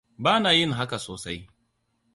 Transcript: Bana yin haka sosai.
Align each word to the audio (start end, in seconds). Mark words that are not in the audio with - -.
Bana 0.17 0.51
yin 0.57 0.71
haka 0.79 0.99
sosai. 1.05 1.39